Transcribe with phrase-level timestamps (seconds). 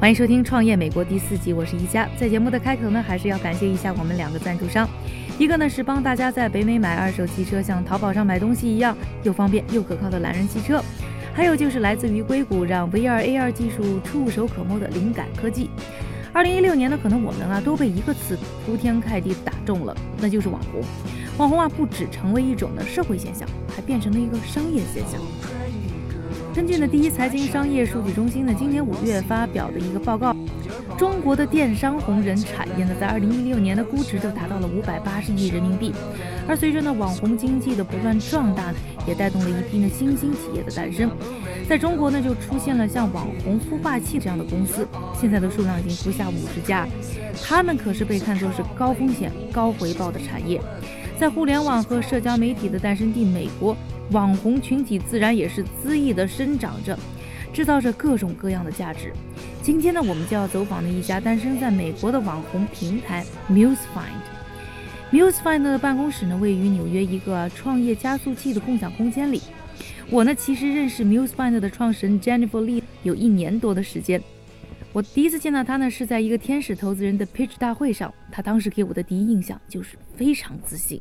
[0.00, 2.08] 欢迎收听《创业美国》第四集，我是一加。
[2.16, 4.88] 在节目的开头呢，还是要感谢一下我们两个赞助商，
[5.40, 10.80] 一个呢是帮大家在北美买二手汽车，像淘宝上买东西一样又方便又可靠的懒人汽车；
[11.34, 15.68] 还有就是来自于硅谷，让 VR AR 技术触手可摸的灵感科技。
[16.32, 20.80] 二零一六年呢，可能我们啊都被一个词铺天盖地打中了，那就是网红。
[21.38, 25.20] 网红啊，不只成为一种的社会现象，还变成了一个商业现象。
[26.58, 30.34] 深圳的第一财经商业数据中心呢今年五月发表的一个报告，
[30.98, 35.94] 中国的电商红人产业呢在二零一六年的估值就达到了五百八十亿人民币，
[36.48, 38.74] 而随着呢网红经济的不断壮大呢，
[39.06, 41.08] 也带动了一批呢新兴企业的诞生，
[41.68, 44.84] 在中国呢就出现了像网红孵化器这样的公司，
[45.14, 46.88] 现在的数量已经不下五十家，
[47.40, 50.60] 他们可是被看作是高风险高回报的产业，
[51.20, 53.76] 在互联网和社交媒体的诞生地美国。
[54.10, 56.98] 网红群体自然也是恣意的生长着，
[57.52, 59.12] 制造着各种各样的价值。
[59.62, 63.76] 今天呢，我们就要走访的一家诞生在美国的网红平台 MuseFind。
[65.12, 69.42] MuseFind 的办公室呢，位于纽约一个创业加速器的共享空间里。
[70.10, 74.22] 我呢，其实认识 MuseFind 的创始人 Jennifer Lee 有一年多的时间。
[74.90, 78.12] 我第一次见到他呢，是在一个天使投资人的 Pitch 大会上。
[78.32, 80.98] 他当时给我的第一印象就是非常自信。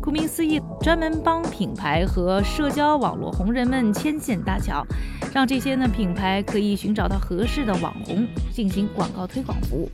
[0.00, 4.82] 顾名思义，专门帮品牌和社交网络红人们牵线搭桥，
[5.34, 9.86] 让这些呢品牌可以寻找到合适的网红进行广告推广服务。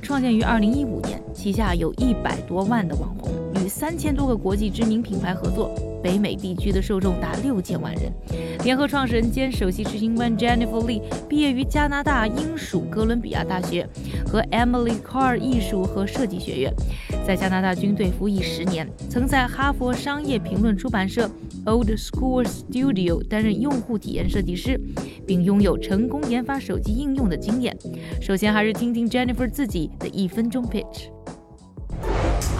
[0.00, 5.74] 创建于二零一五年，旗下有一百多万的网红，与三千多个国际知名品牌合作。
[6.02, 8.12] 北美地区的受众达六千万人。
[8.64, 13.88] 联合创始人兼首席执行官 Jennifer Lee 毕业于加拿大英属哥伦比亚大学
[14.26, 16.72] 和 Emily Carr 艺术和设计学院，
[17.26, 21.30] 在加拿大军队服役十年，曾在哈佛商业评论出版社
[21.66, 24.80] Old School Studio 担任用户体验设计师，
[25.26, 27.76] 并拥有成功研发手机应用的经验。
[28.20, 31.08] 首先，还是听听 Jennifer 自己的一分钟 pitch。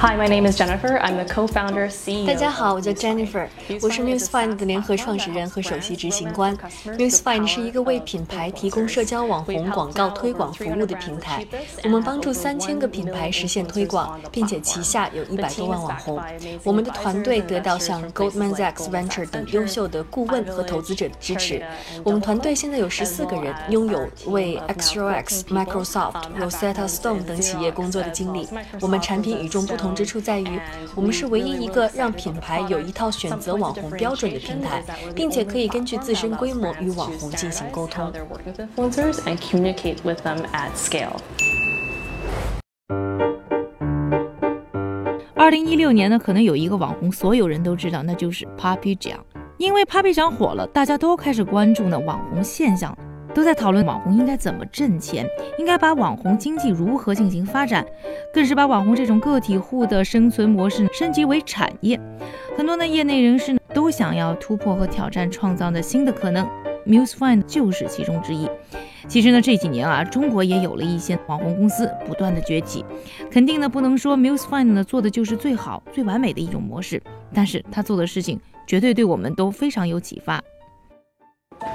[0.03, 0.99] Hi, my name is Jennifer.
[0.99, 2.27] I'm the co-founder, CEO.
[2.27, 3.47] 大家好，我叫 Jennifer，
[3.81, 6.59] 我是 MuseFind 的联合创始人和首席执行官。
[6.85, 11.47] MuseFind 是一个为品牌提供社交网红广告推广服务的平台。
[11.85, 16.21] 我们帮助三千个品牌实现推广，并且旗下有一百多万网红。
[16.65, 21.63] 我们的团队得到像 Goldman Sachs Venture 等优秀的顾问和投资者的支持。
[22.03, 28.49] 我们团队现在有十四个人，拥有为 x r o x、Microsoft、Rosetta Stone 等企业工作的经历。
[28.81, 29.92] 我们产品与众不同。
[29.95, 30.61] 之处在于，
[30.95, 34.83] 我们是唯一一个让品牌有一套选择网红标准的平台，
[35.15, 38.13] 并且可以根据自身规模与网红进行沟通。
[45.35, 49.19] 二零一六年呢，可能有一个网红，所有人都知道，那就是 Papi 酱。
[49.59, 52.97] 因为 Papi 酱火了，大家都开始关注呢网红现象。
[53.35, 55.27] 都在讨论网红应该怎么挣钱，
[55.59, 57.85] 应该把网红经济如何进行发展，
[58.33, 61.99] 更是把网红这种个体户的生存模式升级为产业。
[62.57, 66.49] 很多的业内人士都想要突破和挑战，创造的新的可能。
[66.85, 68.49] MuseFind 就是其中之一。
[69.07, 72.85] 其实呢，这几年啊，中国也有了一些网红公司不断的崛起。
[73.31, 77.01] 肯定呢，不能说 MuseFind 呢做的就是最好、最完美的一种模式，
[77.33, 80.43] 但是他做的事情绝对对我们都非常有启发。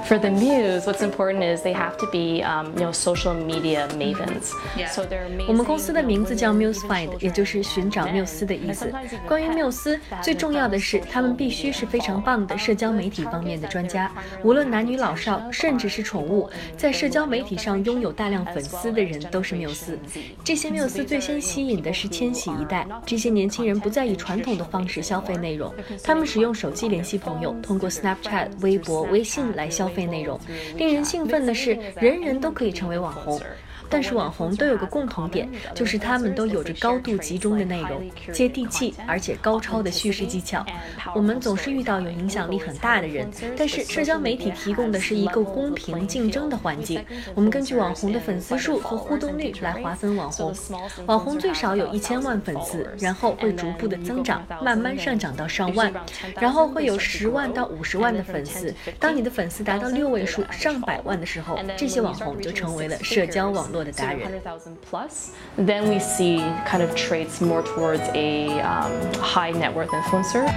[0.06, 3.88] For the Muse, what's important is they have to be, um, you know, social media
[3.88, 4.52] mavens.
[4.90, 5.28] So they're.
[5.46, 8.92] 我们公司的名字叫 MuseFind，也就是寻找缪斯的意思。
[9.26, 14.10] 关于缪斯，最重要的是他们必须是非常棒的社交媒体方面的专家。
[14.42, 19.98] 无论男女老少，甚至是宠物，在社交媒体上拥有大量粉丝的人都是缪斯。
[20.42, 22.86] 这些缪斯最先吸引的是千禧一代。
[23.06, 29.68] 这些年轻人不再以传统的方式消费内容，他们使用手机联系朋友，通过 Snapchat、微博、微信来。
[29.78, 30.40] 消费内容，
[30.76, 33.40] 令人兴奋的是，人人都可以成为网红。
[33.88, 40.64] 但是网红都有个共同点，就是他们都有着高度集中的内容，接地气而且高超的叙事技巧。
[41.14, 47.04] 我们总是遇到有影响力很大的人，但是社交媒体提供的是一个公平竞争的环境。
[47.34, 50.54] 我们根据网红的粉丝数和互动率来划分网红，
[51.06, 55.92] 网红最少有一千万粉丝，然后会逐步的增长，慢慢上涨到上万，
[56.40, 58.74] 然后会有十万到五十万的粉丝。
[58.98, 64.28] 当你的粉丝达到六位数、上百万的时候，这些网红就成为了社交网络的达人。
[65.56, 68.60] Then we see kind of traits more towards a
[69.20, 70.48] high net worth influencer.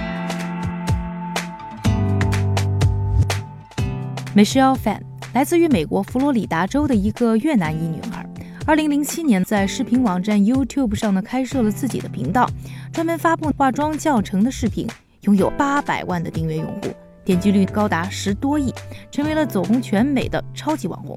[4.34, 5.00] Michelle Fan
[5.34, 8.26] 来自于美国佛罗里达州的一个越南裔女孩。
[8.64, 12.48] 二零零七年，在视频网站 YouTube 上呢开设了自己的频道，
[12.92, 14.86] 专门发布化妆教程的视频，
[15.22, 16.88] 拥有八百万的订阅用户，
[17.24, 18.72] 点击率高达十多亿，
[19.10, 21.16] 成为了走红全美的超级网红。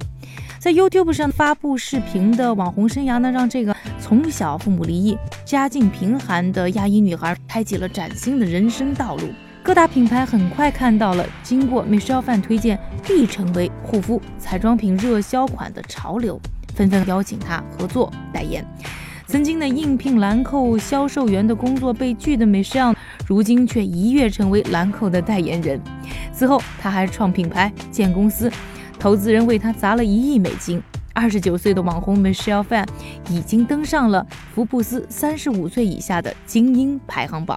[0.65, 5.15] 在 YouTube 上发布视频的网红生涯呢，让这个从小父母离异、
[5.45, 9.27] 家境贫寒的亚裔女孩开启了崭新的人生道路。
[9.61, 16.41] 各大品牌很快看到了经过 Michelle Fan 推荐必成为护肤、彩妆品热销款的潮流，
[16.73, 18.65] 纷纷邀请她合作代言。
[19.27, 22.95] 曾经的应聘兰蔻销售员的工作被拒的 Michelle，
[23.27, 25.79] 如今却一跃成为兰蔻的代言人。
[26.33, 28.51] 此后，她还创品牌、建公司，
[29.05, 30.81] 投资人为他砸了一亿美金。
[31.13, 32.87] 二十九岁的网红 Michelle Fan
[33.29, 37.55] 已经登上了福布斯三十五岁以下的精英排行榜。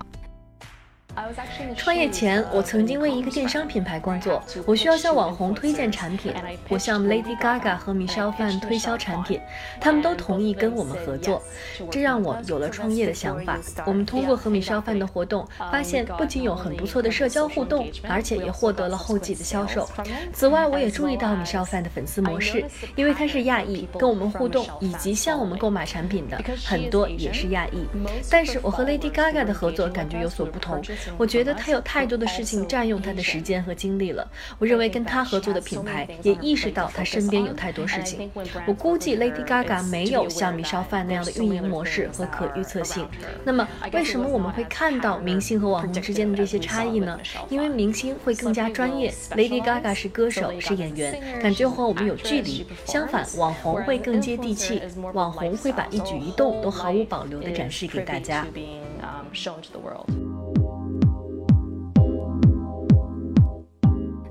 [1.76, 4.42] 创业前，我曾经为一个电商品牌工作。
[4.66, 6.32] 我需要向网红推荐产品，
[6.68, 9.40] 我向 Lady Gaga 和 Michelle Fan 推销产品，
[9.80, 11.42] 他们都同意跟我们合作，
[11.90, 13.58] 这让我有了创业的想法。
[13.86, 19.88] 我们通过和 Michelle Fan 的活动，发现不仅有很不错的社交互动，而且也获得了后继的销售。
[20.32, 22.64] 此外，我也注意到 Michelle Fan 的粉丝模式，
[22.96, 27.86] 因为他是亚裔，跟我们互动以及向我们购买产品的很多也是亚裔。
[28.30, 30.82] 但是我和 Lady Gaga 的合作感觉有所不同。
[31.16, 34.28] 我觉得他有太多的事情占用他的时间和精力了。
[34.58, 38.30] 我认为跟他合作的品牌也意识到他身边有太多事情。
[38.66, 43.06] 我估计 Lady Gaga 没有像 Michelle Fan 那样的运营模式和可预测性。
[43.44, 47.18] 那么，为什么我们会看到明星和网红之间的这些差异呢？
[47.48, 52.66] 因为明星会更加专业，Lady Gaga 是歌手是演员，感觉和我们有距离。
[52.84, 54.82] 相反，网红会更接地气，
[55.12, 58.46] 网红会把一举一动都毫无保留地展示给大家。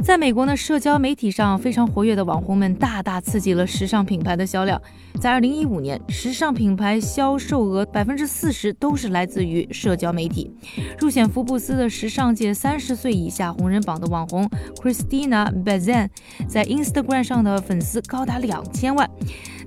[0.08, 4.82] 在美国呢，社交媒体上非常活跃的网红们大大刺激了时尚品牌的销量。
[5.20, 10.50] 在二零一五年，时尚品牌销售额百分之四十都是来自于社交媒体。
[10.98, 16.08] 入选福布斯的时尚界三十岁以下红人榜的网红 Christina Bazan，
[16.48, 19.10] 在 Instagram 上的粉丝高达两千万。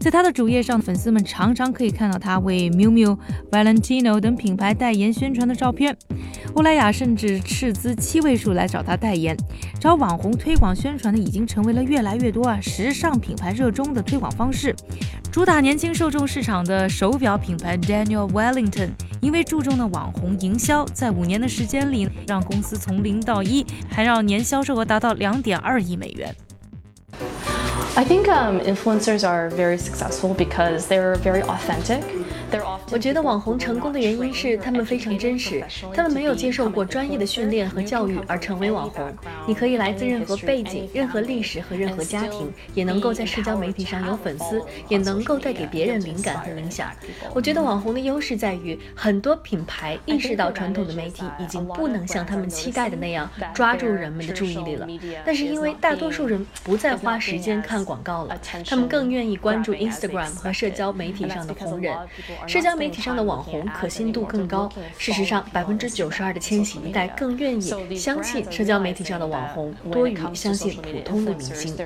[0.00, 3.19] 在她的主页上，粉丝们常常可以看到她为 Miu Miu、
[3.50, 5.94] Valentino 等品牌代言宣传的照片。
[6.55, 9.37] 欧莱雅甚至斥资七位数来找她代言，
[9.79, 10.31] 找网红。
[10.41, 14.75] 推广宣传的，已经成为了越来越多啊时尚品牌热衷的推广方式。
[15.31, 18.88] 主打年轻受众市场的手表品牌 Daniel Wellington，
[19.20, 26.35] 因为注重的网红营销，在五年的时间里，让公司从零到一，还让年销售额达到两点二亿美元。
[27.97, 32.05] I think um, influencers are very successful because they're very authentic.
[32.91, 35.64] 我觉得网红成功的原因是他们非常真实，
[35.94, 39.12] 他们没有接受过专业的训练和教育而成为网红。
[39.47, 46.91] 你可以来自任何背景、任何历史和任何家庭，也能够在社交媒体上有粉丝，也能够带给别人灵感和影响。
[47.34, 54.86] 我觉得网红的优势在于，很多品牌意识到传统的媒体已经不能像他们期待的那样抓住人们的注意力了。
[55.25, 61.94] 但是因为大多数人不再花时间看广告了，他们更愿意关注 Instagram 和社交媒体上的红人。
[62.47, 64.69] 社交媒体上的网红可信度更高。
[64.99, 71.77] 事实上，百分之九十二的千禧一代更愿意相信社交媒体上的网红，多于相信普通的明星。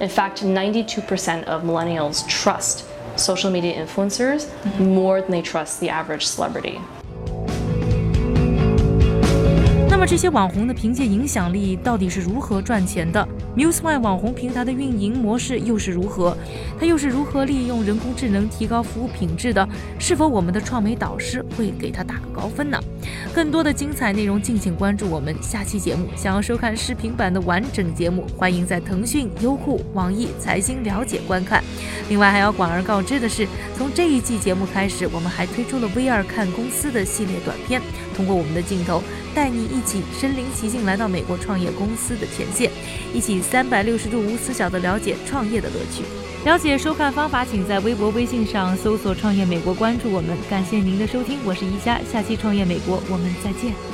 [0.00, 2.80] In fact, 92% of millennials trust
[3.16, 4.46] social media influencers
[4.78, 6.78] more than they trust the average celebrity.
[10.04, 16.36] 么这些网红的凭借影响力到底是如何赚钱的？MuseOne 网红平台的运营模式又是如何？
[16.78, 19.66] 它又是如何利用人工智能提高服务品质的？
[19.98, 22.78] 是否我们的创美导师会给他打个高分呢？
[23.34, 26.06] 更多的精彩内容，敬请关注我们下期节目。
[26.14, 31.64] 想要收看视频版的完整节目，欢迎在腾讯、优酷、网易财经了解观看。
[32.10, 37.80] 另外还要广而告之的是，从这一季节目开始，我们还推出了 V 二看公司的系列短片，
[38.14, 39.02] 通过我们的镜头，
[39.34, 42.70] 带你一起身临其境来到美国创业公司的前线，
[43.12, 46.04] 一起三百六十度无死角的了解创业的乐趣。
[46.44, 50.36] 了解收看方法，请在微博、微信上搜索“创业美国”，关注我们。
[50.50, 53.93] 感谢您的收听，我是宜佳，下期《创业美国》我们再见。